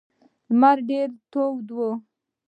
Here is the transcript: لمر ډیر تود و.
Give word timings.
لمر 0.51 0.77
ډیر 0.89 1.07
تود 1.31 1.67
و. 1.75 1.77